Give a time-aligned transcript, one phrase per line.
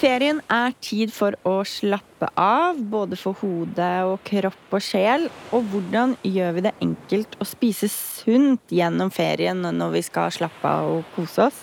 [0.00, 5.26] Ferien er tid for å slappe av, både for hode og kropp og sjel.
[5.52, 10.72] Og hvordan gjør vi det enkelt å spise sunt gjennom ferien når vi skal slappe
[10.72, 11.58] av og kose oss?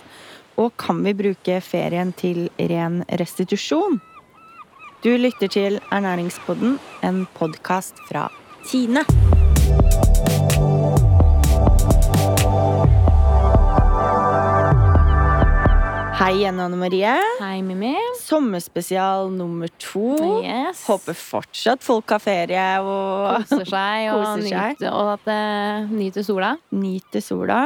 [0.61, 3.97] Og kan vi bruke ferien til ren restitusjon?
[5.01, 8.29] Du lytter til Ernæringspodden, en podkast fra
[8.69, 9.01] Tine.
[16.17, 17.11] Hei igjen, Anne Marie.
[17.39, 17.93] Hei, Mimmi.
[18.17, 20.15] Sommerspesial nummer to.
[20.41, 20.81] Yes.
[20.87, 24.79] Håper fortsatt folk har ferie og Koser seg og, Koser seg.
[24.79, 26.55] nyter, og at det nyter sola.
[26.73, 27.59] nyter sola.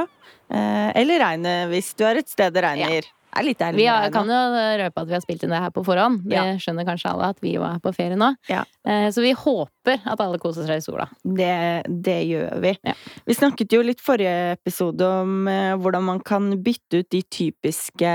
[0.52, 3.08] Eh, eller regnet, hvis du er et sted det regner.
[3.08, 4.40] Det er litt deilig Vi har, kan jo
[4.82, 6.24] røpe at vi har spilt inn det her på forhånd.
[6.28, 6.44] Det Ja.
[6.62, 8.36] skjønner kanskje alle at vi var på ferie nå.
[8.50, 8.64] Ja.
[8.88, 11.08] Eh, Så vi håper at alle koser seg i sola.
[11.24, 12.78] Det, det gjør vi.
[12.84, 12.94] Ja.
[13.26, 18.12] Vi snakket jo litt forrige episode om eh, hvordan man kan bytte ut de typiske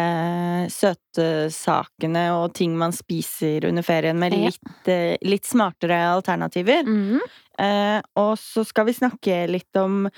[0.70, 6.84] søtesakene søtsakene og ting man spiser under ferien, med litt, eh, litt smartere alternativer.
[6.84, 8.02] Mm -hmm.
[8.16, 10.10] og så skal vi snakke litt om,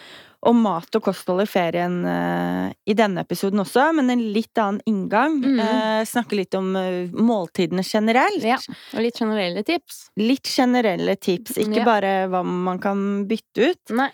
[0.46, 4.78] om mat og kosthold i ferien uh, i denne episoden også, men en litt annen
[4.86, 5.40] inngang.
[5.42, 5.58] Mm.
[5.58, 8.44] Uh, snakke litt om uh, måltidene generelt.
[8.46, 8.58] Ja.
[8.94, 10.04] Og litt generelle tips.
[10.20, 11.86] Litt generelle tips, ikke Ja.
[11.88, 13.94] bare hva man kan bytte ut.
[13.98, 14.10] Nei.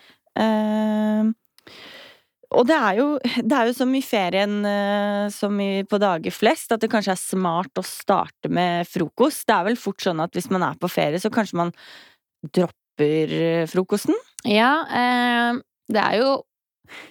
[2.55, 3.05] Og det er, jo,
[3.49, 4.57] det er jo som i ferien
[5.33, 9.45] som i, på dager flest, at det kanskje er smart å starte med frokost.
[9.45, 11.73] Det er vel fort sånn at hvis man er på ferie, så kanskje man
[12.49, 14.17] dropper frokosten.
[14.45, 16.35] Ja, eh, det er jo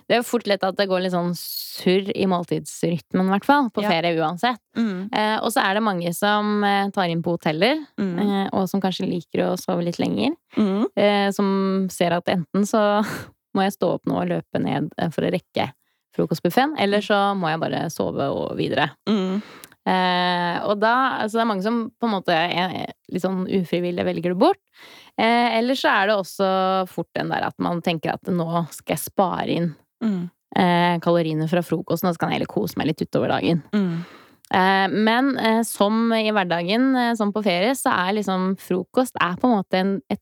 [0.06, 3.44] det er jo fort lett at det går litt sånn surr i måltidsrytmen, i hvert
[3.48, 3.70] fall.
[3.74, 3.90] På Ja.
[3.90, 4.60] ferie uansett.
[4.78, 8.48] Mm, Eh, og så er det mange som eh, tar inn på hoteller, mm, eh,
[8.52, 10.30] og som kanskje liker å sove litt lenger.
[10.56, 10.86] mm.
[10.96, 13.02] eh, som ser at enten så
[13.54, 15.72] må jeg stå opp nå og løpe ned eh, for å rekke
[16.14, 18.92] frokostbuffeen, eller så må jeg bare sove og videre.
[19.86, 24.06] Eh, og da Altså, det er mange som på en måte er litt sånn ufrivillig
[24.06, 24.60] velger det bort.
[25.20, 26.48] Eh, eller så er det også
[26.90, 30.24] fort den der at man tenker at nå skal jeg spare inn Mm.
[30.56, 33.62] eh, kaloriene fra frokosten, og så kan jeg heller kose meg litt utover dagen.
[33.72, 34.04] Mm.
[34.52, 39.36] Eh, Men eh, som i hverdagen, eh, som på ferie, så er liksom frokost er
[39.40, 40.20] på en måte en et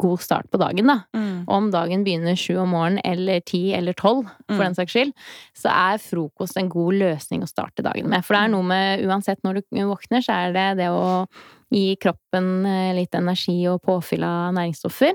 [0.00, 0.98] god start på dagen, da.
[1.16, 1.44] Mm.
[1.50, 4.64] Om dagen begynner sju om morgenen eller ti eller tolv, for Mm.
[4.64, 5.12] den saks skyld,
[5.56, 8.24] så er frokost en god løsning å starte dagen med.
[8.24, 11.26] For det er noe med, uansett når du våkner, så er det det å
[11.70, 15.14] gi kroppen eh, litt energi og påfyll av næringsstoffer.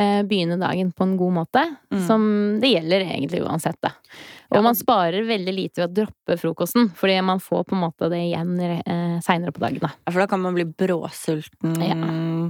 [0.00, 1.64] Eh, Begynne dagen på en god måte.
[1.92, 2.02] Mm.
[2.06, 2.22] Som
[2.62, 3.92] det gjelder egentlig uansett, da.
[4.50, 4.62] Og Ja.
[4.66, 8.18] man sparer veldig lite ved å droppe frokosten, fordi man får på en måte det
[8.32, 9.92] igjen eh, seinere på dagen, da.
[10.06, 11.76] Ja, For da kan man bli bråsulten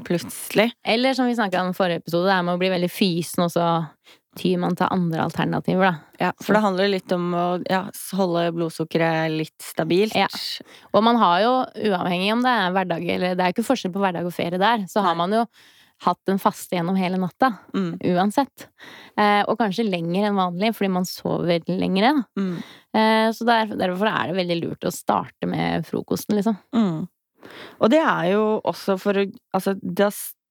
[0.06, 0.70] plutselig.
[0.86, 3.44] Eller som vi snakka om i forrige episode, det er med å bli veldig fysen,
[3.44, 3.66] og så
[4.38, 6.20] tyr man til andre alternativer, da.
[6.20, 7.82] Ja, for det handler litt om å ja,
[8.18, 10.14] holde blodsukkeret litt stabilt.
[10.18, 10.28] Ja.
[10.94, 11.52] Og man har jo,
[11.90, 14.86] uavhengig om det er hverdag eller Det er ikke forskjell på hverdag og ferie der,
[14.90, 15.44] så har man jo
[16.04, 17.52] hatt den faste gjennom hele natta.
[17.76, 17.92] Mm.
[18.14, 18.68] Uansett.
[19.20, 22.14] Eh, og kanskje lenger enn vanlig, fordi man sover lengre.
[22.38, 22.54] Mm.
[22.96, 26.56] Eh, så der, derfor er det veldig lurt å starte med frokosten, liksom.
[26.76, 27.04] Mm.
[27.80, 29.26] Og det er jo også for å
[29.56, 30.10] Altså, da,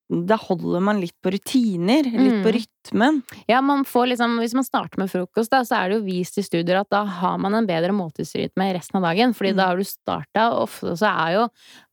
[0.09, 2.03] da holder man litt på rutiner.
[2.03, 2.56] Litt på Mm.
[2.56, 3.22] rytmen.
[3.47, 6.38] Ja, man får liksom, Hvis man starter med frokost, da, så er det jo vist
[6.38, 9.34] i studier at da har man en bedre måltidsrytme resten av dagen.
[9.34, 9.58] Fordi Mm.
[9.58, 11.47] da har du starta, og ofte så er jo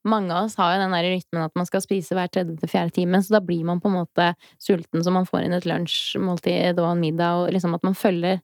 [0.06, 2.68] mange av oss har jo den der rytmen at man skal spise hver tredje til
[2.68, 5.64] fjerde time, så da blir man på en måte sulten så man får inn et
[5.66, 8.40] lunsjmåltid og en middag, og liksom at man følger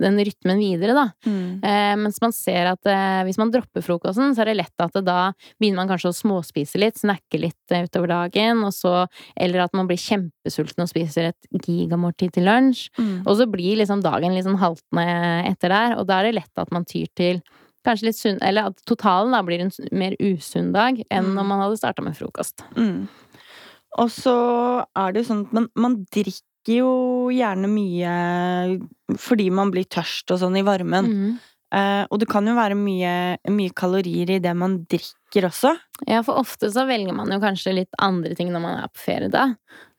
[0.00, 1.04] den rytmen videre, da.
[1.28, 1.60] Mm.
[1.62, 4.96] Eh, mens man ser at eh, hvis man dropper frokosten, så er det lett at
[4.96, 5.30] det da
[5.60, 9.06] begynner man kanskje å småspise litt, snakke litt eh, utover dagen, og så
[9.36, 12.88] Eller at man blir kjempesulten og spiser et gigamåltid til lunsj.
[12.98, 13.16] Mm.
[13.26, 15.06] Og så blir liksom dagen litt sånn haltende
[15.48, 17.42] etter der, og da er det lett at man tyr til
[17.80, 21.38] Kanskje litt sunn Eller at totalen da blir en mer usunn dag enn Mm.
[21.40, 22.60] om man hadde starta med frokost.
[22.76, 23.08] Mm.
[23.98, 24.34] Og så
[24.96, 28.16] er det jo sånn at man, man drikker jo gjerne mye
[29.18, 31.08] fordi man blir tørst og sånn i varmen.
[31.10, 31.38] Mm.
[31.70, 33.12] Uh, og det kan jo være mye,
[33.54, 35.70] mye kalorier i det man drikker også.
[36.08, 39.04] Ja, for ofte så velger man jo kanskje litt andre ting når man er på
[39.04, 39.52] ferie, da.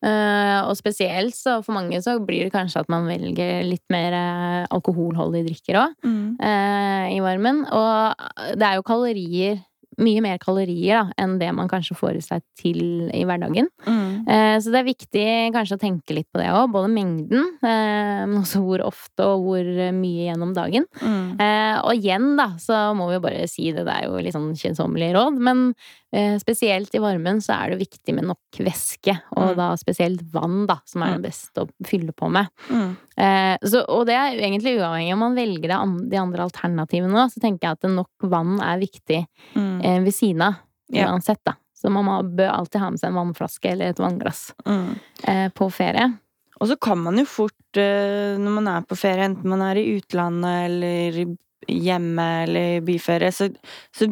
[0.04, 4.18] Uh, og spesielt så for mange så blir det kanskje at man velger litt mer
[4.18, 5.96] eh, alkoholholdige drikker òg.
[6.44, 7.64] eh, i varmen.
[7.70, 9.62] Og det er jo kalorier
[10.00, 13.68] Mye mer kalorier da, enn det man kanskje får i seg til i hverdagen.
[13.84, 14.24] Mm.
[14.24, 16.72] Eh, så det er viktig kanskje å tenke litt på det òg.
[16.72, 19.68] Både mengden, eh, men også hvor ofte og hvor
[19.98, 20.88] mye gjennom dagen.
[21.04, 21.36] Mm.
[21.44, 24.38] Eh, og igjen, da, så må vi jo bare si det, det er jo litt
[24.38, 25.74] sånn kjedsommelige råd, men
[26.16, 29.56] eh, spesielt i varmen så er det viktig med nok væske, og Mm.
[29.58, 32.48] da spesielt vann, da, som er det beste å fylle på med.
[33.18, 35.74] Eh, så, og det er egentlig uavhengig om man velger
[36.10, 39.26] de andre alternativene så tenker jeg at nok vann er viktig
[39.56, 39.82] Mm.
[39.84, 40.54] eh, ved siden av.
[40.92, 41.54] uansett, da.
[41.76, 44.90] Så man må, bør alltid ha med seg en vannflaske eller et vannglass mm.
[45.28, 46.10] eh, på ferie.
[46.62, 49.80] Og så kan man jo fort, eh, når man er på ferie, enten man er
[49.82, 51.22] i utlandet eller
[51.72, 53.48] hjemme eller byferie, så,
[53.96, 54.10] så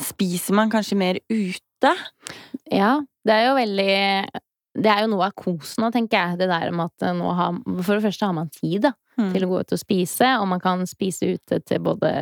[0.00, 1.92] spiser man kanskje mer ute.
[2.72, 2.94] Ja,
[3.26, 3.92] det er jo veldig
[4.78, 6.40] det er jo noe av kosen, tenker jeg.
[6.42, 9.32] Det der med at nå har For det første har man tid, da mm.
[9.34, 12.12] til å gå ut og spise, og man kan spise ute til både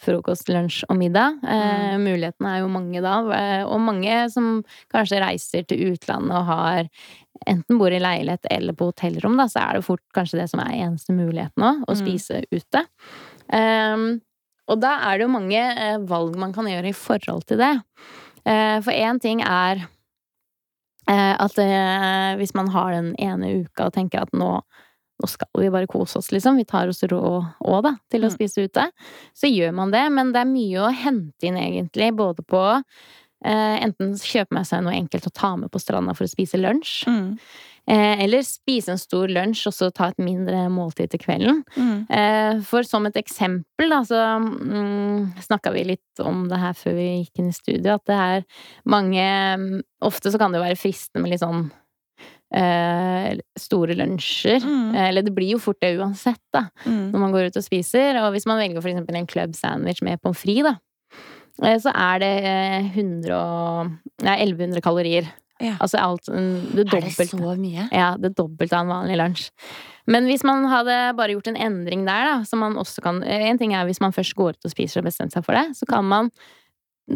[0.00, 1.40] frokost, lunsj og middag.
[1.44, 2.06] Eh, mm.
[2.06, 4.62] mulighetene er jo mange da, eh, og mange som
[4.92, 6.88] kanskje reiser til utlandet og har
[7.48, 10.62] enten bor i leilighet eller på hotellrom, da, så er det fort kanskje det som
[10.64, 12.00] er eneste muligheten nå, å mm.
[12.00, 12.84] spise ute.
[13.50, 14.20] Um,
[14.70, 17.72] og da er det jo mange eh, valg man kan gjøre i forhold til det.
[18.46, 19.88] Eh, for én ting er eh,
[21.14, 24.58] at eh, hvis man har den ene uka og tenker at nå
[25.20, 26.56] nå skal vi bare kose oss, liksom.
[26.56, 28.34] Vi tar oss råd òg, da, til å mm.
[28.36, 28.86] spise ute.
[29.36, 32.62] Så gjør man det, men det er mye å hente inn, egentlig, både på
[33.44, 36.60] eh, enten kjøpe med seg noe enkelt å ta med på stranda for å spise
[36.60, 37.04] lunsj.
[37.10, 37.28] Mm.
[37.90, 41.62] Eh, eller spise en stor lunsj og så ta et mindre måltid til kvelden.
[41.74, 41.96] Mm.
[42.06, 46.94] Eh, for som et eksempel, da, så mm, snakka vi litt om det her før
[47.00, 48.48] vi gikk inn i studio, at det er
[48.88, 49.26] mange
[50.00, 51.66] Ofte så kan det jo være fristende med litt sånn
[52.50, 54.58] Eh, store lunsjer.
[54.58, 54.94] Mm.
[54.94, 57.12] Eh, eller det blir jo fort det uansett, da, mm.
[57.12, 58.18] når man går ut og spiser.
[58.24, 61.22] Og hvis man velger for eksempel en club sandwich med pommes frites, da,
[61.62, 62.32] eh, så er det
[62.96, 63.94] 100 og,
[64.26, 65.30] nei, 1100 kalorier.
[65.60, 65.76] Ja.
[65.78, 67.22] Altså alt det dobbelte.
[67.22, 67.86] Er det så mye?
[67.92, 69.48] Ja, det dobbelte av en vanlig lunsj.
[70.10, 73.60] Men hvis man hadde bare gjort en endring der, da, så man også kan En
[73.60, 75.86] ting er hvis man først går ut og spiser og bestemmer seg for det, så
[75.90, 76.30] kan man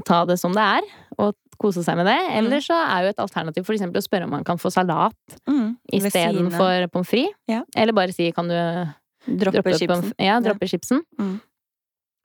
[0.07, 0.87] ta det som det er,
[1.23, 2.19] og kose seg med det.
[2.19, 2.35] Mm.
[2.41, 5.69] Eller så er jo et alternativ eksempel å spørre om man kan få salat mm.
[6.01, 7.39] istedenfor pommes frites.
[7.51, 7.63] Ja.
[7.79, 10.15] Eller bare si kan du droppe, droppe chipsen.
[10.19, 10.75] Ja, droppe ja.
[10.75, 11.05] chipsen.
[11.19, 11.39] Mm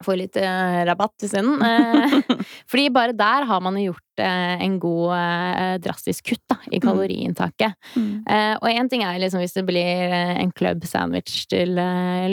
[0.04, 1.60] få litt eh, rabatt isteden.
[1.62, 2.20] Eh,
[2.72, 6.80] fordi bare der har man jo gjort eh, en god eh, drastisk kutt da, i
[6.80, 6.84] mm.
[6.86, 7.76] kaloriinntaket.
[7.96, 8.14] Mm.
[8.62, 11.76] Og én ting er liksom hvis det blir en club sandwich til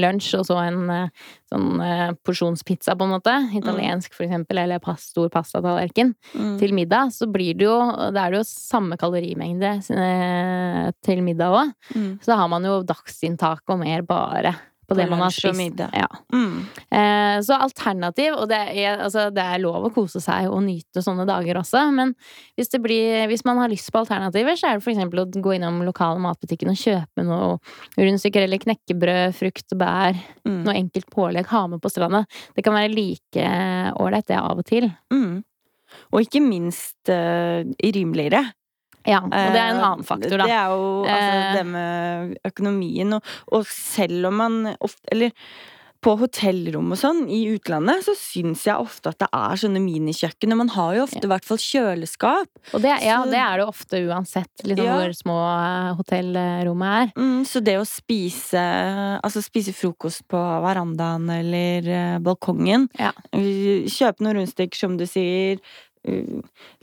[0.00, 1.10] lunsj, og så en
[1.46, 1.80] sånn
[2.26, 6.54] porsjonspizza, på en måte, italiensk for eksempel, eller pass, stor pastatallerken, mm.
[6.62, 7.76] til middag, så blir det jo
[8.14, 9.76] Da er det jo samme kalorimengde
[11.06, 11.74] til middag òg.
[11.94, 12.10] Mm.
[12.22, 15.82] Så da har man jo dagsinntak og mer bare på, på det man har spist.
[15.96, 16.06] Ja.
[16.32, 16.66] Mm.
[16.94, 21.02] Eh, så alternativ, og det er, altså, det er, lov å kose seg og nyte
[21.02, 22.14] sånne dager også, men
[22.58, 25.82] hvis, blir, hvis man har lyst på alternativer, så er det eksempel å gå innom
[25.86, 27.56] lokale matbutikken og kjøpe noe
[27.96, 30.16] rundstykker eller knekkebrød, frukt bær,
[30.46, 30.62] mm.
[30.66, 32.24] noe enkelt pålegg, ha med på stranda.
[32.56, 33.50] Det kan være like
[33.96, 34.88] ålreit, det, av og til.
[35.12, 35.42] Mm.
[36.12, 38.44] Og ikke minst uh, rimeligere.
[39.06, 40.48] Ja, og det er en annen eh, faktor, da.
[40.50, 41.54] Det er jo altså, eh.
[41.56, 45.34] det med økonomien, og, og selv om man ofte Eller
[46.06, 50.52] på hotellrom og sånn i utlandet, så syns jeg ofte at det er sånne minikjøkken.
[50.54, 51.30] Og man har jo ofte i ja.
[51.32, 52.50] hvert fall kjøleskap.
[52.76, 54.98] Og det, ja, så, det er det ofte uansett liksom, ja.
[55.00, 57.10] hvor små eh, hotellrommet er.
[57.18, 58.62] Mm, så det å spise
[59.16, 63.10] Altså spise frokost på verandaen eller balkongen, ja.
[63.32, 65.58] kjøpe noen rundstykker, som du sier,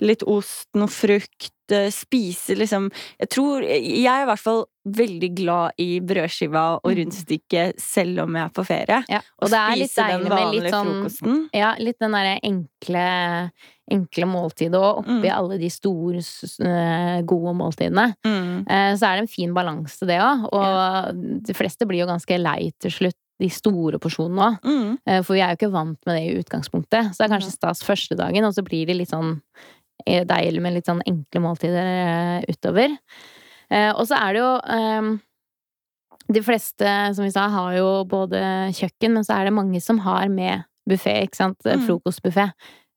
[0.04, 2.90] litt ost, noe frukt Eh, spise liksom
[3.20, 6.96] Jeg tror Jeg er i hvert fall veldig glad i brødskiva og mm.
[6.98, 8.98] rundstykket selv om jeg er på ferie.
[9.08, 11.38] Ja, og, og det er litt deilig med litt sånn frokosten.
[11.56, 13.06] Ja, litt den derre enkle
[13.94, 15.31] enkle måltidet og oppi mm.
[15.38, 16.20] alle de store,
[16.68, 18.10] eh, gode måltidene.
[18.27, 18.68] Mm.
[18.68, 20.44] Eh, så er det en fin balanse, det òg.
[20.51, 21.15] Og ja.
[21.48, 24.66] de fleste blir jo ganske lei til slutt de store porsjonene òg.
[24.68, 25.22] Mm.
[25.25, 27.10] For vi er jo ikke vant med det i utgangspunktet.
[27.12, 29.40] Så det er kanskje stas første dagen, og så blir det litt sånn
[30.04, 32.98] deilig med litt sånn enkle måltider eh, utover.
[33.70, 35.13] Eh, og så er det jo ehm,
[36.34, 38.40] De fleste, som vi sa, har jo både
[38.75, 41.60] kjøkken, men så er det mange som har med buffé, ikke sant.
[41.66, 41.84] Mm.
[41.88, 42.48] Frokostbuffé.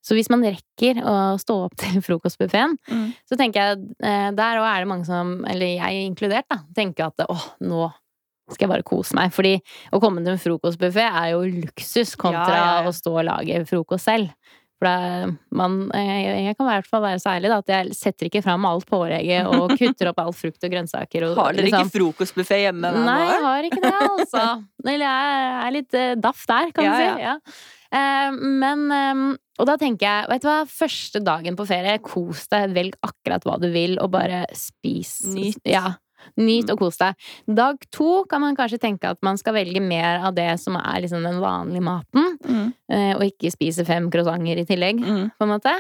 [0.06, 3.06] Så hvis man rekker å stå opp til frokostbuffeen, mm.
[3.26, 7.10] så tenker jeg eh, der òg er det mange som, eller jeg inkludert, da, tenker
[7.10, 7.88] at åh, nå
[8.52, 9.32] skal jeg bare kose meg.
[9.34, 9.56] Fordi
[9.94, 12.90] å komme til en frokostbuffé er jo luksus kontra ja, ja, ja.
[12.90, 14.30] å stå og lage frokost selv.
[14.76, 18.28] For da, man, jeg, kan i hvert fall være så ærlig da, at jeg setter
[18.28, 21.30] ikke fram alt pålegget og kutter opp all frukt og grønnsaker.
[21.30, 21.88] Og, har dere liksom.
[21.88, 22.90] ikke frokostbuffé hjemme?
[23.06, 24.44] Nei, jeg har ikke det, altså.
[24.92, 27.24] Eller jeg er litt uh, daff der, kan ja, du si.
[27.24, 27.34] Ja.
[27.86, 29.26] Uh, men um,
[29.62, 33.48] Og da tenker jeg, vet du hva, første dagen på ferie, kos deg, velg akkurat
[33.48, 35.22] hva du vil, og bare spis.
[35.32, 35.62] Nyt.
[35.64, 35.94] Ja.
[36.40, 37.16] Nyt og kos deg.
[37.46, 41.02] Dag to kan man kanskje tenke at man skal velge mer av det som er
[41.04, 42.66] liksom den vanlige maten, mm.
[42.86, 45.22] Eh, og ikke spise fem croissanter i tillegg, mm.
[45.34, 45.72] på en måte.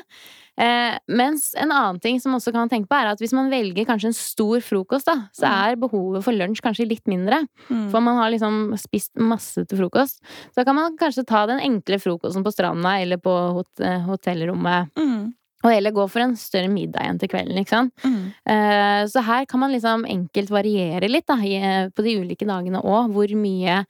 [0.56, 3.86] Eh, mens en annen ting som også kan tenke på, er at hvis man velger
[3.88, 5.56] kanskje en stor frokost, da, så mm.
[5.68, 7.42] er behovet for lunsj kanskje litt mindre.
[7.68, 7.88] Mm.
[7.92, 10.18] For man har liksom spist masse til frokost.
[10.56, 14.90] Så kan man kanskje ta den enkle frokosten på stranda eller på hot hotellrommet.
[14.98, 15.34] Mm.
[15.66, 17.92] Og heller gå for en større middag igjen til kvelden, ikke sant.
[18.06, 18.20] Mm.
[18.54, 22.78] Eh, så her kan man liksom enkelt variere litt da, i- på de ulike dagene
[22.86, 23.80] òg, hvor mye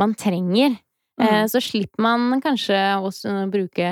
[0.00, 0.78] man trenger.
[1.20, 1.48] Eh, Mm.
[1.48, 3.86] så slipper man kanskje også å bruke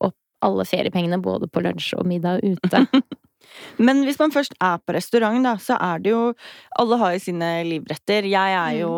[0.00, 2.86] opp alle feriepengene både på lunsj og middag ute.
[3.78, 6.34] Men hvis man først er på restaurant, da, så er det jo
[6.78, 8.26] Alle har jo sine livretter.
[8.28, 8.90] Jeg er jo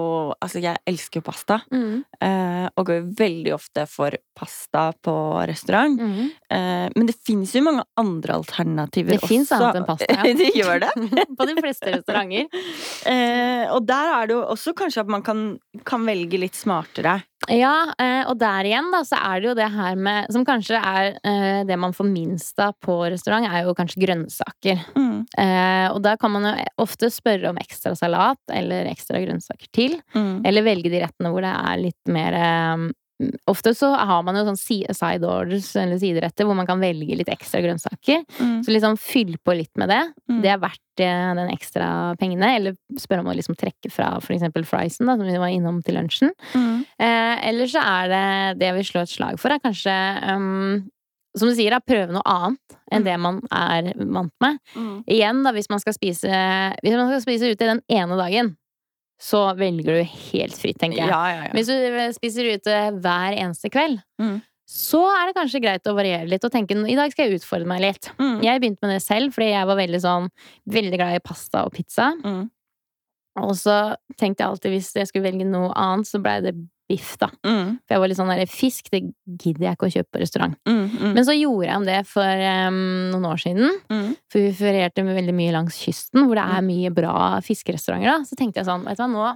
[0.42, 1.60] Altså, jeg elsker jo pasta.
[1.72, 2.04] Mm.
[2.20, 5.14] eh, og går veldig ofte for pasta på
[5.50, 6.00] restaurant.
[6.00, 6.30] Mm.
[6.50, 9.60] Eh, men det fins jo mange andre alternativer Det fins også.
[9.60, 10.34] annet enn pasta, ja.
[10.42, 10.92] det gjør det.
[11.38, 12.62] på de fleste restauranter.
[13.10, 15.44] Eh, og der er det jo også kanskje at man kan,
[15.88, 17.20] kan velge litt smartere.
[17.48, 20.76] Ja, eh, og der igjen da, så er det jo det her med Som kanskje
[20.76, 24.82] er eh, det man får minst av på restaurant, er jo kanskje grønnsaker.
[24.94, 25.24] Mm.
[25.40, 26.54] Eh, og da kan man jo
[26.84, 29.96] ofte spørre om ekstra salat eller ekstra grønnsaker til.
[30.14, 30.42] Mm.
[30.46, 32.36] Eller velge de rettene hvor det er litt mer
[33.50, 37.30] Ofte så har man jo sånn side orders eller sideretter hvor man kan velge litt
[37.32, 38.22] ekstra grønnsaker.
[38.38, 38.60] Mm.
[38.64, 40.02] Så liksom fyll på litt med det.
[40.30, 40.38] Mm.
[40.44, 41.88] Det er verdt eh, den ekstra
[42.20, 42.54] pengene.
[42.58, 45.98] Eller spør om å liksom trekke fra eksempel friesen, da, som vi var innom til
[45.98, 46.32] lunsjen.
[46.54, 46.86] Mm.
[46.96, 48.24] Eh, eller så er det
[48.60, 49.96] det jeg vil slå et slag for, er kanskje
[50.30, 50.88] um,
[51.38, 54.58] som du sier, da, prøve noe annet enn det man er vant med.
[54.74, 54.94] Mm.
[55.06, 56.30] Igjen, da, hvis man skal spise
[56.82, 58.54] Hvis man skal spise ute den ene dagen,
[59.20, 61.10] så velger du helt fritt, tenker jeg.
[61.12, 61.50] Ja, ja, ja.
[61.56, 64.38] Hvis du spiser ute hver eneste kveld, Mm.
[64.70, 67.66] så er det kanskje greit å variere litt og tenke i dag skal jeg utfordre
[67.66, 68.08] meg litt.
[68.18, 68.40] Mm.
[68.46, 70.28] Jeg begynte med det selv, fordi jeg var veldig sånn
[70.70, 72.12] veldig glad i pasta og pizza.
[72.24, 72.48] Mm.
[73.40, 73.76] Og så
[74.18, 76.54] tenkte jeg alltid hvis jeg skulle velge noe annet, så blei det
[76.90, 77.30] biff, da.
[77.46, 77.76] Mm.
[77.86, 79.02] For jeg var litt sånn der, fisk, det
[79.40, 80.56] gidder jeg ikke å kjøpe på restaurant.
[80.68, 80.82] Mm.
[80.86, 81.12] Mm.
[81.16, 82.80] Men så gjorde jeg om det for um,
[83.14, 83.76] noen år siden.
[83.92, 84.08] Mm.
[84.32, 87.14] For vi ferierte med veldig mye langs kysten, hvor det er mye bra
[87.46, 88.10] fiskerestauranter.
[88.10, 88.28] da.
[88.28, 89.30] Så tenkte jeg sånn, vet du hva, nå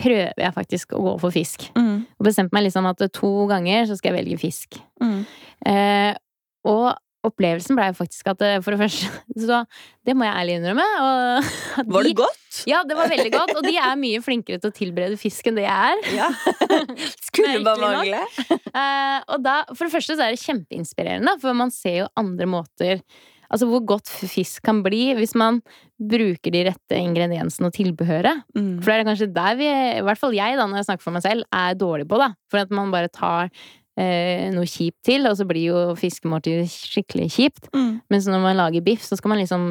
[0.00, 1.68] prøver jeg faktisk å gå for fisk.
[1.76, 2.06] Mm.
[2.16, 4.80] Og bestemte meg liksom at to ganger så skal jeg velge fisk.
[5.02, 5.20] Mm.
[5.68, 6.12] Eh,
[6.70, 6.92] og
[7.26, 9.10] opplevelsen blei faktisk at eh, for det første
[9.46, 9.62] Så
[10.06, 10.86] det må jeg ærlig innrømme.
[11.04, 11.48] Og
[11.82, 12.60] at Var det godt?
[12.68, 13.54] Ja, det var veldig godt.
[13.58, 16.14] Og de er mye flinkere til å tilberede fisk enn det jeg er.
[16.16, 16.30] Ja.
[17.28, 18.22] Skulle bare mangle.
[18.72, 22.48] Uh, og da, for det første så er det kjempeinspirerende, for man ser jo andre
[22.50, 23.04] måter
[23.50, 25.58] Altså hvor godt fisk kan bli hvis man
[25.98, 28.44] bruker de rette ingrediensene og tilbehøret.
[28.54, 28.76] Mm.
[28.78, 31.16] For det er kanskje der vi, i hvert fall jeg da, når jeg snakker for
[31.16, 32.30] meg selv, er dårlig på, da.
[32.50, 33.50] For at man bare tar
[34.54, 37.70] noe kjipt til, og så blir jo fiskemåltid skikkelig kjipt.
[37.74, 38.00] Mm.
[38.12, 39.70] Mens når man lager biff, så skal man liksom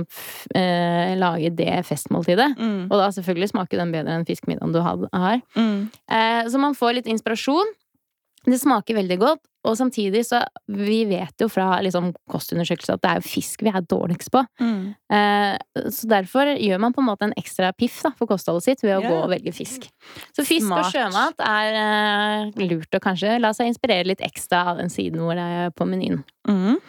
[0.56, 2.52] eh, lage det festmåltidet.
[2.58, 2.88] Mm.
[2.88, 5.44] Og da selvfølgelig smaker den bedre enn fiskemiddagen du har.
[5.58, 5.90] Mm.
[5.90, 7.76] Eh, så man får litt inspirasjon.
[8.48, 10.40] Det smaker veldig godt, og samtidig så
[10.72, 14.44] Vi vet jo fra liksom, kostundersøkelser at det er jo fisk vi er dårligst på.
[14.62, 14.94] Mm.
[15.12, 18.84] Eh, så derfor gjør man på en måte en ekstra piff da, for kostholdet sitt
[18.86, 19.10] ved å yeah.
[19.12, 19.90] gå og velge fisk.
[20.32, 20.88] Så fisk Smart.
[20.88, 25.26] og sjømat er eh, lurt å kanskje la seg inspirere litt ekstra av den siden
[25.26, 26.24] hvor det er på menyen.
[26.48, 26.80] Mm.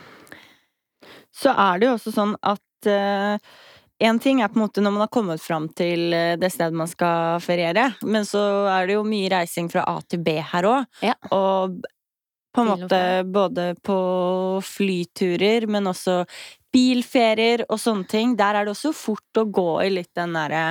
[1.41, 3.50] Så er det jo også sånn at eh,
[4.00, 6.77] en ting er på en måte når man har kommet fram til eh, det stedet
[6.77, 10.69] man skal feriere, men så er det jo mye reising fra A til B her
[10.69, 11.00] òg.
[11.05, 11.17] Ja.
[11.35, 11.81] Og
[12.54, 13.99] på en måte både på
[14.66, 16.25] flyturer, men også
[16.75, 18.35] bilferier og sånne ting.
[18.38, 20.64] Der er det også fort å gå i litt den derre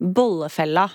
[0.00, 0.88] bollefella.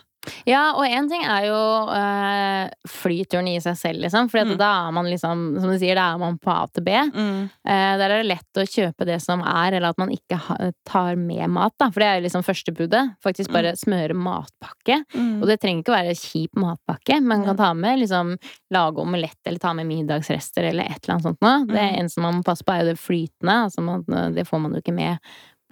[0.47, 1.59] Ja, og én ting er jo
[1.95, 4.29] øh, flyturen i seg selv, liksom.
[4.31, 4.57] For Mm.
[4.59, 6.89] da er man liksom, som du sier, da er man på A til B.
[7.15, 7.49] Mm.
[7.65, 10.57] Eh, der er det lett å kjøpe det som er, eller at man ikke ha,
[10.85, 11.89] tar med mat, da.
[11.89, 13.03] For det er jo liksom førstebudet.
[13.25, 15.01] Faktisk bare smøre matpakke.
[15.15, 15.41] Mm.
[15.41, 17.21] Og det trenger ikke være kjip matpakke.
[17.23, 18.35] Man kan ta med liksom
[18.71, 21.65] lage omelett, eller ta med middagsrester, eller et eller annet sånt noe.
[21.65, 21.99] Det Mm.
[21.99, 23.55] eneste man må passe på, er jo det flytende.
[23.65, 24.03] Altså man,
[24.35, 25.17] det får man jo ikke med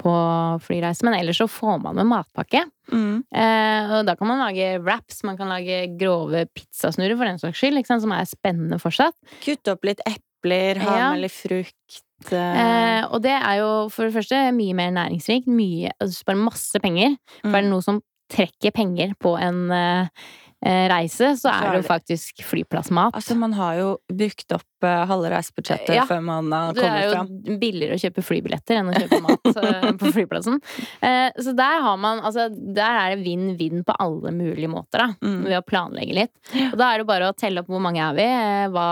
[0.01, 0.13] på
[0.65, 1.03] flyreise.
[1.05, 2.63] Men ellers så får man med matpakke.
[2.91, 3.23] Mm.
[3.35, 7.62] Eh, og da kan man lage wraps, man kan lage grove pizzasnurrer for den saks
[7.62, 9.15] skyld, sant, som er spennende fortsatt.
[9.45, 11.12] Kutte opp litt epler, ha Ja.
[11.13, 12.01] med litt frukt.
[12.31, 16.39] eh, Eh, og det er jo for det første mye mer næringsrikt, mye, altså bare
[16.39, 17.17] masse penger.
[17.41, 17.75] For er det mm.
[17.75, 20.07] noe som trekker penger på en eh,
[20.63, 23.13] reise, så er det jo faktisk flyplassmat.
[23.17, 26.05] Altså, man har jo brukt opp eh, halve reisebudsjettet Ja.
[26.08, 27.27] før man har kommet fram.
[27.27, 30.60] Det er jo billigere å kjøpe flybilletter enn å kjøpe mat eh, på flyplassen.
[31.03, 35.08] Eh, så der har man Altså, der er det vinn-vinn på alle mulige måter, da.
[35.25, 35.41] Mm.
[35.50, 36.34] Ved å planlegge litt.
[36.72, 38.88] Og da er det bare å telle opp hvor mange er vi, eh, hva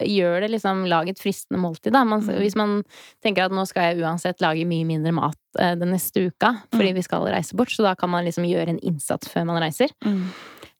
[0.00, 2.04] Gjør det liksom Lag et fristende måltid, da.
[2.04, 2.36] Man, Mm.
[2.40, 2.82] Hvis man
[3.24, 6.90] tenker at nå skal jeg uansett lage mye mindre mat eh, den neste uka fordi
[6.92, 6.94] Mm.
[6.94, 9.88] vi skal reise bort, så da kan man liksom gjøre en innsats før man reiser.
[10.04, 10.26] Mm.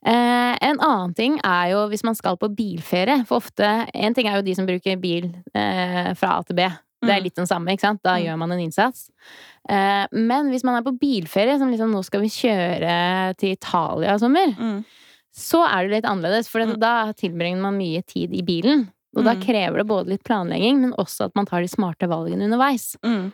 [0.07, 3.21] Eh, en annen ting er jo hvis man skal på bilferie.
[3.29, 6.69] For ofte En ting er jo de som bruker bil eh, fra A til B.
[7.03, 7.25] Det er Mm.
[7.25, 8.03] litt den samme, ikke sant?
[8.03, 8.25] Da Mm.
[8.27, 9.11] gjør man en innsats.
[9.69, 14.15] Eh, men hvis man er på bilferie, som liksom nå skal vi kjøre til Italia
[14.15, 14.85] i sommer, Mm.
[15.35, 16.49] så er det litt annerledes.
[16.49, 16.79] For Mm.
[16.79, 18.89] da tilbringer man mye tid i bilen.
[19.17, 19.43] Og da Mm.
[19.43, 22.97] krever det både litt planlegging, men også at man tar de smarte valgene underveis.
[23.03, 23.33] Mm.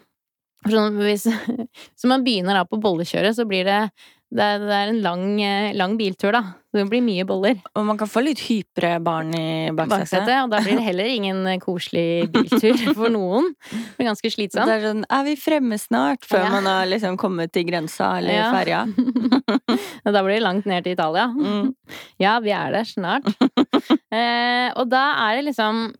[0.62, 1.26] For Sånn, hvis,
[1.98, 3.90] så man begynner da på bollekjøret, så blir det
[4.34, 6.40] det er, det er en lang, eh, lang biltur, da.
[6.76, 7.54] Det blir mye boller.
[7.78, 10.28] Og man kan få litt hypre barn i baksetet.
[10.42, 13.52] og da blir det heller ingen eh, koselig biltur for noen.
[13.70, 14.66] Det blir ganske slitsomt.
[14.68, 16.26] det er sånn Er vi fremme snart?
[16.26, 16.50] Før Ja.
[16.50, 18.50] man har liksom kommet til grensa eller Ja.
[18.52, 18.82] ferja.
[20.04, 21.26] Da blir det langt ned til Italia.
[21.32, 21.72] Mm.
[22.20, 23.26] Ja, vi er der snart.
[24.12, 25.92] eh, og da er det liksom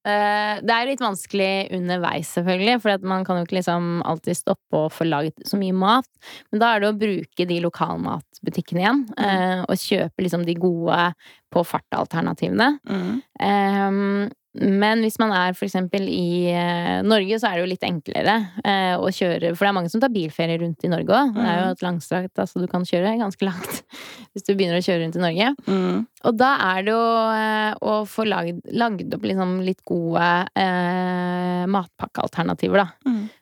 [0.00, 4.94] Det er litt vanskelig underveis, selvfølgelig, for man kan jo ikke liksom alltid stoppe og
[4.96, 6.08] få lagd så mye mat.
[6.48, 9.66] Men da er det å bruke de lokalmatbutikkene igjen, mm.
[9.66, 11.02] og kjøpe liksom de gode
[11.50, 12.74] på farta-alternativene.
[12.88, 13.16] Mm.
[13.42, 14.28] Um,
[14.58, 18.96] men hvis man er eksempel i uh, Norge, så er det jo litt enklere uh,
[18.98, 21.36] å kjøre For det er mange som tar bilferie rundt i Norge òg.
[21.36, 23.82] Det er jo et langstrakt, altså du kan kjøre ganske langt
[24.32, 25.52] hvis du begynner å kjøre rundt i Norge.
[25.70, 26.02] Mm.
[26.26, 30.26] Og da er det jo uh, å få lagd, lagd opp liksom litt gode
[31.70, 32.88] matpakkealternativer, da.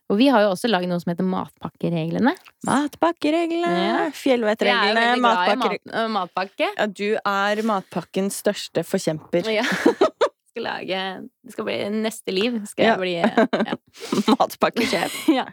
[0.09, 2.33] Og vi har jo også lagd noe som heter Matpakkereglene.
[2.65, 4.11] Matpakkereglene, Ja.
[4.17, 5.79] Fjellvettreglene, veldig matpakker...
[5.85, 6.71] mat, matpakke.
[6.79, 9.51] Ja, du er matpakkens største forkjemper.
[9.53, 9.67] Ja.
[10.49, 11.01] Skal lage
[11.45, 12.55] Det skal bli neste liv.
[12.67, 12.95] Skal Ja.
[12.99, 13.77] bli ja.
[14.33, 15.19] Matpakkesjef.
[15.39, 15.45] ja.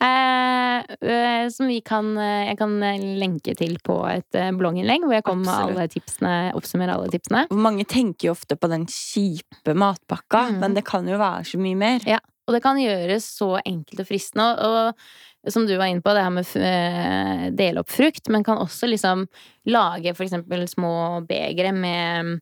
[0.00, 2.74] Eh, som vi kan Jeg kan
[3.20, 7.44] lenke til på et blogginnlegg hvor jeg kommer med alle tipsene, oppsummerer alle tipsene.
[7.54, 10.58] Mange tenker jo ofte på den kjipe matpakka, Mm.
[10.64, 12.00] men det kan jo være så mye mer.
[12.08, 12.18] Ja.
[12.48, 14.48] Og det kan gjøres så enkelt og fristende.
[14.64, 14.96] Og,
[15.44, 18.42] og som du var inne på, det her med f- eh, dele opp frukt, men
[18.46, 19.26] kan også liksom
[19.68, 22.38] lage for eksempel små begre med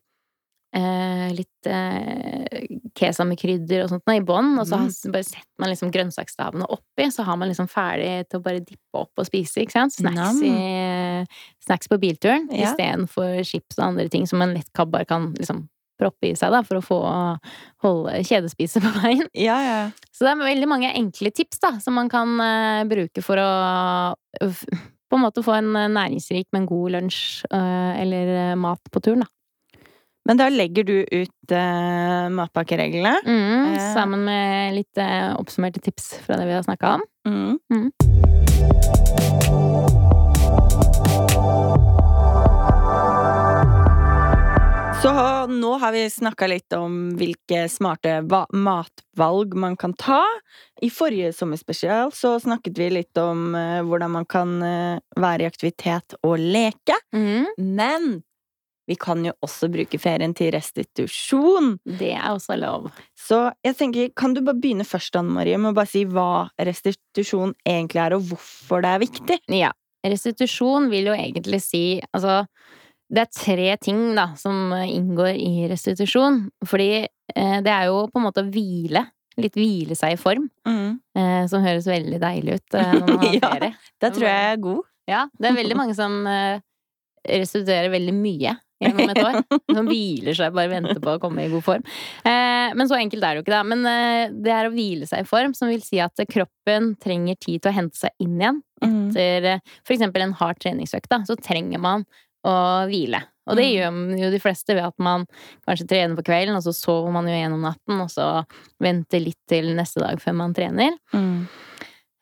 [0.75, 2.65] eh, litt eh,
[2.97, 5.11] krydder og sånt i bånn, og så Mm.
[5.13, 8.99] bare setter man liksom grønnsaksstavene oppi, så har man liksom ferdig til å bare dippe
[8.99, 9.93] opp og spise, ikke sant?
[9.95, 11.25] Snacks, i,
[11.65, 12.71] snacks på bilturen, Ja.
[12.73, 15.67] istedenfor chips og andre ting som en lettkab bare kan liksom
[15.99, 16.99] proppe i seg, da, for å få
[17.85, 19.25] holde kjedespise på veien.
[19.37, 19.79] Ja, ja.
[20.13, 23.49] Så det er veldig mange enkle tips da, som man kan uh, bruke for å
[24.13, 24.61] uh,
[25.07, 29.23] på en måte få en eh, næringsrik, men god lunsj uh, eller mat på turen,
[29.23, 29.31] da.
[30.27, 33.13] Men da legger du ut uh, matpakkereglene.
[33.23, 37.07] Mm, sammen med litt uh, oppsummerte tips fra det vi har snakka om.
[37.27, 37.59] Mm.
[37.71, 38.96] Mm.
[45.07, 50.19] Så nå har vi snakka litt om hvilke smarte va- matvalg man kan ta.
[50.83, 55.47] I forrige sommerspesial så snakket vi litt om uh, hvordan man kan uh, være i
[55.47, 56.97] aktivitet og leke.
[57.15, 57.45] Mm,
[57.77, 58.09] Men
[58.87, 61.77] vi kan jo også bruke ferien til restitusjon.
[61.87, 62.89] det er også lov.
[63.15, 66.49] Så jeg tenker, kan du bare begynne først, Anne Marie, med å bare si hva
[66.59, 69.39] restitusjon egentlig er, og hvorfor det er viktig?
[69.55, 69.71] Ja.
[70.07, 72.41] Restitusjon vil jo egentlig si Altså,
[73.13, 76.41] det er tre ting da som inngår i restitusjon.
[76.67, 79.05] Fordi eh, det er jo på en måte å hvile.
[79.37, 80.47] Litt hvile seg i form.
[80.67, 83.51] Eh, som høres veldig deilig ut eh, når man har Ja.
[83.53, 83.73] ferie.
[84.01, 84.85] Det tror jeg er god.
[85.07, 86.57] Ja, det er veldig mange som eh,
[87.27, 89.37] restituerer veldig mye gjennom et år.
[89.77, 91.85] Som hviler seg, bare venter på å komme i god form.
[92.27, 93.61] Eh, men så enkelt er det jo ikke, da.
[93.65, 97.39] Men eh, det er å hvile seg i form, som vil si at kroppen trenger
[97.41, 98.59] tid til å hente seg inn igjen.
[98.83, 98.99] Mm.
[99.09, 99.63] Etter eh,
[99.95, 102.05] eksempel en hard treningsøkt, da, så trenger man
[102.47, 102.55] å
[102.89, 103.21] hvile.
[103.47, 103.75] Og det Mm.
[104.17, 105.25] gjør jo de fleste ved at man
[105.67, 108.45] kanskje trener på kvelden, og så sover man jo gjennom natten, og så
[108.83, 110.97] venter litt til neste dag før man trener.
[111.13, 111.47] Mm.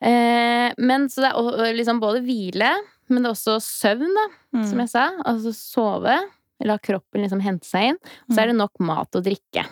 [0.06, 2.70] Eh, men så det er liksom både hvile,
[3.08, 4.26] men det er også søvn, da,
[4.58, 4.64] Mm.
[4.70, 5.10] som jeg sa.
[5.24, 6.16] Altså sove.
[6.64, 7.98] La kroppen liksom hente seg inn.
[8.28, 9.66] Og så er det nok mat og drikke.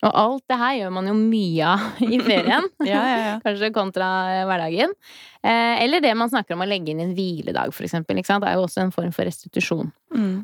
[0.00, 2.68] Og alt det her gjør man jo mye av i ferien.
[2.90, 3.34] Ja, ja, ja.
[3.44, 4.06] Kanskje kontra
[4.48, 4.94] hverdagen.
[5.42, 8.20] Eh, eller det man snakker om å legge inn en hviledag, for eksempel.
[8.20, 9.92] Det er jo også en form for restitusjon.
[10.16, 10.40] Mm.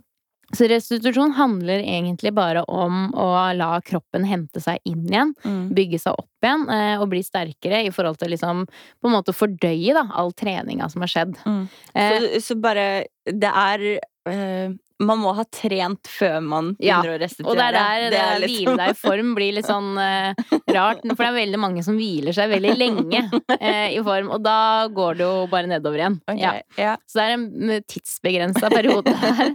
[0.54, 3.26] Så restitusjon handler egentlig bare om å
[3.58, 5.32] la kroppen hente seg inn igjen.
[5.42, 5.62] Mm.
[5.74, 9.34] Bygge seg opp igjen eh, og bli sterkere i forhold til liksom på en måte
[9.34, 11.34] fordøye da, all treninga som har skjedd.
[11.48, 11.64] Mm.
[11.96, 12.86] Eh, Så, så bare
[13.26, 13.88] Det er
[14.30, 17.50] eh, Man må ha trent før man Ja, begynner å restituere.
[17.52, 20.32] Og det er der det er hvile deg i form blir litt sånn uh,
[20.72, 21.02] rart.
[21.04, 24.58] For det er veldig mange som hviler seg veldig lenge uh, i form, og da
[24.92, 26.20] går det jo bare nedover igjen.
[26.24, 26.54] Okay, Ja.
[26.80, 26.94] ja.
[27.04, 29.50] Så det er en tidsbegrensa periode her.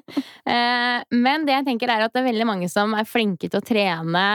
[0.46, 3.60] Uh, men det jeg tenker er at det er veldig mange som er flinke til
[3.62, 4.26] å trene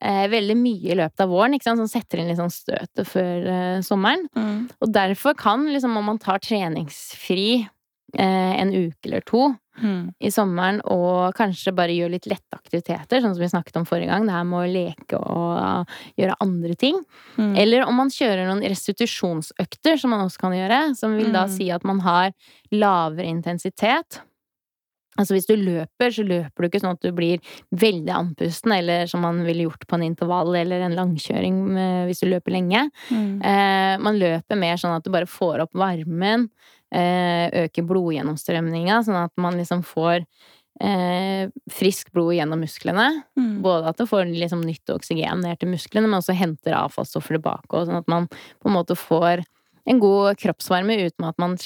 [0.00, 1.82] eh, veldig mye i løpet av våren, ikke sant?
[1.82, 3.50] som setter inn litt sånn støtet før
[3.84, 4.24] sommeren.
[4.32, 4.70] Mm.
[4.80, 7.66] Og derfor kan, liksom, om man tar treningsfri
[8.18, 10.12] en uke eller to Mm.
[10.20, 14.10] i sommeren og kanskje bare gjøre litt lette aktiviteter, sånn som vi snakket om forrige
[14.10, 15.86] gang, det her med å leke og
[16.20, 16.98] gjøre andre ting.
[17.38, 17.54] Mm.
[17.56, 21.50] Eller om man kjører noen restitusjonsøkter, som man også kan gjøre, som vil da Mm.
[21.56, 22.32] si at man har
[22.72, 24.20] lavere intensitet.
[25.18, 27.40] Altså hvis du løper, så løper du ikke sånn at du blir
[27.74, 32.20] veldig andpusten, eller som man ville gjort på en intervall eller en langkjøring eh, hvis
[32.20, 32.90] du løper lenge.
[33.10, 33.42] Mm.
[33.42, 36.48] Eh, man løper mer sånn at du bare får opp varmen,
[36.94, 40.24] eh, øker blodgjennomstrømninga, sånn at man liksom får
[40.82, 43.08] eh, friskt blod gjennom musklene.
[43.38, 43.60] Mm.
[43.64, 47.72] Både at du får liksom nytt oksygen ned til musklene, men også henter avfallsstoffer tilbake,
[47.74, 49.44] og sånn at man på en måte får
[49.88, 51.56] en god kroppsvarme uten at man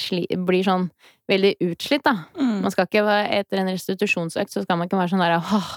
[0.46, 0.88] blir sånn
[1.30, 2.26] veldig utslitt, da.
[2.36, 2.58] Mm.
[2.64, 5.70] Man skal ikke Etter en restitusjonsøkt så skal man ikke være sånn der åh,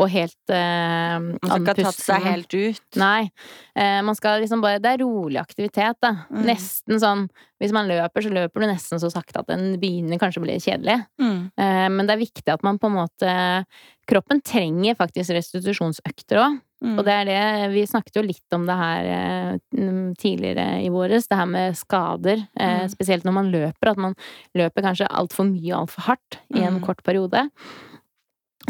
[0.00, 2.98] og helt eh, Man skal ikke ha tatt seg helt ut?
[3.00, 3.26] Nei.
[3.74, 6.12] Eh, man skal liksom bare Det er rolig aktivitet, da.
[6.30, 6.44] Mm.
[6.46, 7.26] Nesten sånn
[7.62, 10.60] Hvis man løper, så løper du nesten så sakte at den begynner kanskje å bli
[10.62, 11.00] kjedelig.
[11.22, 11.40] Mm.
[11.58, 13.34] Eh, men det er viktig at man på en måte
[14.04, 16.58] Kroppen trenger faktisk restitusjonsøkter òg.
[16.84, 16.98] Mm.
[16.98, 21.28] Og det er det Vi snakket jo litt om det her eh, tidligere i våres,
[21.30, 22.44] det her med skader.
[22.60, 22.92] Eh, mm.
[22.92, 24.16] spesielt når man løper, at man
[24.58, 26.84] løper kanskje altfor mye og altfor hardt i en mm.
[26.84, 27.46] kort periode.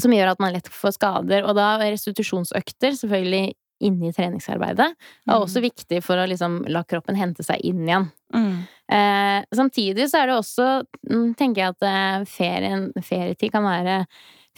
[0.00, 1.44] Som gjør at man lett får skader.
[1.46, 4.86] Og da restitusjonsøkter, selvfølgelig inne i treningsarbeidet,
[5.26, 5.66] er også mm.
[5.66, 8.06] viktig for å liksom la kroppen hente seg inn igjen.
[8.34, 8.54] Mm.
[8.94, 10.68] Eh, samtidig så er det også,
[11.10, 14.04] mm, tenker jeg at eh, ferien, ferietid kan være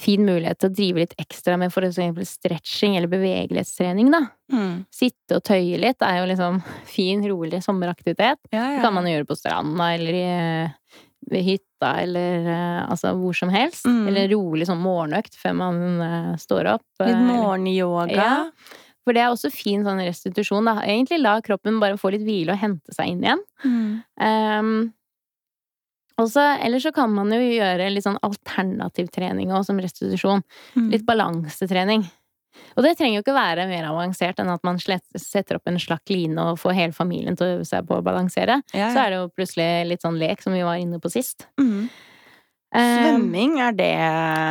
[0.01, 4.23] fin mulighet til å drive litt ekstra med for eksempel stretching eller bevegelighetstrening, da.
[4.53, 4.73] Mm.
[4.93, 6.61] Sitte og tøye litt er jo liksom
[6.97, 8.41] fin, rolig sommeraktivitet.
[8.53, 8.71] Ja, ja.
[8.77, 10.27] Det kan man jo gjøre på stranda eller i,
[11.33, 13.87] ved hytta eller uh, altså hvor som helst.
[13.89, 14.03] Mm.
[14.11, 16.89] Eller rolig sånn morgenøkt før man uh, står opp.
[17.03, 18.11] Litt morgenyoga.
[18.13, 18.35] Ja.
[19.07, 20.81] For det er også fin sånn restitusjon, da.
[20.83, 23.43] Egentlig la kroppen bare få litt hvile og hente seg inn igjen.
[23.63, 23.91] Mm.
[24.19, 24.73] Um,
[26.17, 30.45] og så, eller så kan man jo gjøre litt sånn alternativ trening òg, som restitusjon.
[30.77, 30.89] Mm.
[30.95, 32.07] Litt balansetrening.
[32.77, 35.81] Og det trenger jo ikke være mer avansert enn at man slett, setter opp en
[35.81, 38.63] slakk line og får hele familien til å øve seg på å balansere.
[38.73, 38.91] Ja, ja.
[38.93, 41.49] Så er det jo plutselig litt sånn lek, som vi var inne på sist.
[41.61, 41.89] Mm.
[42.75, 43.93] Svømming, er det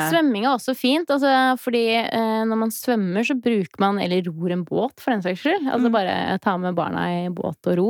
[0.10, 1.10] Svømming er også fint.
[1.12, 1.30] Altså,
[1.62, 5.44] fordi eh, når man svømmer, så bruker man eller ror en båt, for den saks
[5.44, 5.68] skyld.
[5.68, 5.94] Altså mm.
[5.94, 7.90] bare ta med barna i båt og ro.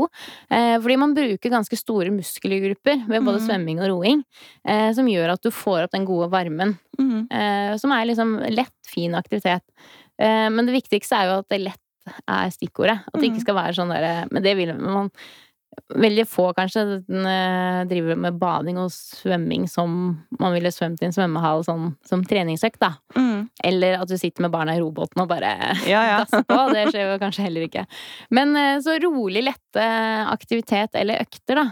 [0.50, 3.46] Eh, fordi man bruker ganske store muskelgrupper ved både mm.
[3.46, 4.26] svømming og roing.
[4.68, 6.76] Eh, som gjør at du får opp den gode varmen.
[7.00, 7.28] Mm.
[7.30, 9.64] Eh, som er liksom lett, fin aktivitet.
[10.22, 11.82] Eh, men det viktigste er jo at det lett
[12.30, 13.00] er stikkordet.
[13.10, 15.10] At det ikke skal være sånn derre Men det vil man
[15.96, 21.16] Veldig få, kanskje, eh, driver med bading og svømming som man ville svømt i en
[21.16, 22.96] svømmehall sånn, som treningsøkt, da.
[23.18, 23.46] Mm.
[23.70, 25.54] Eller at du sitter med barna i robåten og bare
[25.94, 26.18] ja, ja.
[26.24, 26.60] gasser på.
[26.74, 27.86] Det skjer jo kanskje heller ikke.
[28.34, 29.86] Men eh, så rolig, lette
[30.32, 31.68] aktivitet eller økter, da,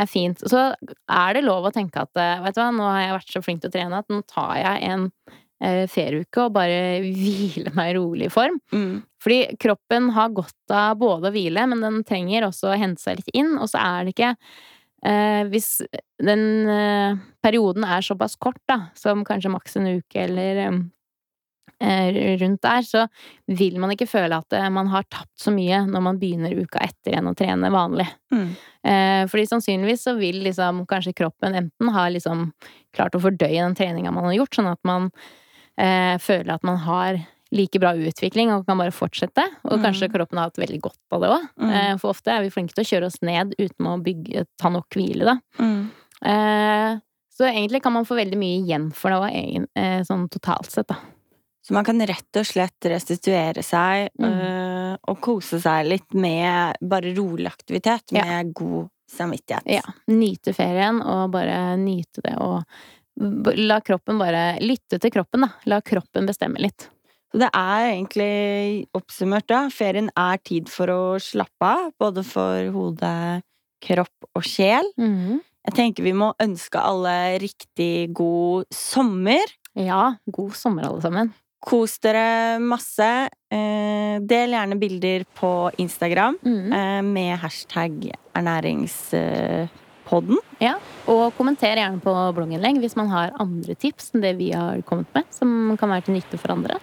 [0.00, 0.40] er fint.
[0.48, 3.36] Så er det lov å tenke at eh, vet du hva, nå har jeg vært
[3.36, 5.10] så flink til å trene at nå tar jeg en
[5.92, 8.56] ferieuke og bare hvile meg i rolig form.
[8.72, 9.02] Mm.
[9.20, 13.20] Fordi kroppen har godt av både å hvile, men den trenger også å hente seg
[13.20, 13.56] litt inn.
[13.60, 14.30] Og så er det ikke
[15.04, 15.82] eh, Hvis
[16.22, 20.62] den eh, perioden er såpass kort, da, som kanskje maks en uke eller
[21.80, 23.06] eh, rundt der, så
[23.60, 26.80] vil man ikke føle at eh, man har tapt så mye når man begynner uka
[26.84, 28.08] etter igjen å trene vanlig.
[28.32, 28.46] Mm.
[28.88, 32.48] Eh, fordi sannsynligvis så vil liksom kanskje kroppen enten ha liksom
[32.96, 35.10] klart å fordøye den treninga man har gjort, sånn at man
[35.76, 37.20] eh, føler at man har
[37.54, 39.44] like bra utvikling og kan bare fortsette.
[39.66, 39.84] Og mm.
[39.84, 41.46] kanskje kroppen har hatt veldig godt av det òg.
[41.60, 41.70] Mm.
[41.76, 44.72] Eh, for ofte er vi flinke til å kjøre oss ned uten å bygge, ta
[44.72, 45.36] nok hvile, da.
[45.62, 45.80] Mm.
[46.30, 47.00] Eh,
[47.40, 50.90] så egentlig kan man få veldig mye igjen for det òg, eh, sånn totalt sett,
[50.92, 51.00] da.
[51.60, 57.12] Så man kan rett og slett restituere seg øh, og kose seg litt med bare
[57.14, 58.38] rolig aktivitet, med ja.
[58.56, 59.68] god samvittighet.
[59.68, 59.84] Ja.
[60.08, 62.64] Nyte ferien og bare nyte det og
[63.20, 65.50] La kroppen bare Lytte til kroppen, da.
[65.68, 66.86] La kroppen bestemme litt.
[67.30, 69.68] Så det er egentlig oppsummert, da.
[69.70, 71.92] Ferien er tid for å slappe av.
[72.00, 73.12] Både for hode,
[73.84, 74.90] kropp og sjel.
[74.98, 75.38] Mm.
[75.68, 79.54] Jeg tenker vi må ønske alle riktig god sommer.
[79.78, 81.30] Ja, god sommer, alle sammen.
[81.60, 83.28] Kos dere masse.
[83.52, 87.12] Eh, del gjerne bilder på Instagram mm.
[87.12, 88.98] med hashtag ernærings...
[89.14, 89.70] Eh.
[90.58, 90.72] Ja,
[91.06, 95.06] og kommenter gjerne på blogginnlegg hvis man har andre tips enn det vi har kommet
[95.14, 96.80] med, som kan være til nytte for andre.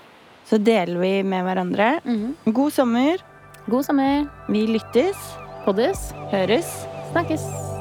[0.48, 1.98] Så deler vi med hverandre.
[2.06, 2.36] Mm.
[2.56, 3.24] God sommer.
[3.68, 4.30] God sommer.
[4.48, 5.18] Vi lyttes.
[5.66, 6.12] Poddes.
[6.32, 6.70] Høres.
[7.12, 7.77] Snakkes.